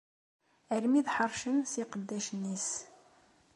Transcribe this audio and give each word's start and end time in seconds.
Armi 0.73 1.01
d-ḥercen 1.05 1.57
s 1.71 1.73
yiqeddacen-is. 1.79 2.69